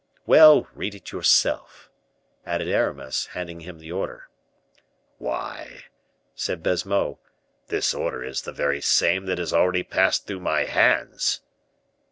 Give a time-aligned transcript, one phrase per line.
[0.25, 1.91] "Well, read it yourself,"
[2.43, 4.29] added Aramis, handing him the order.
[5.19, 5.83] "Why,"
[6.33, 7.19] said Baisemeaux,
[7.67, 11.41] "this order is the very same that has already passed through my hands."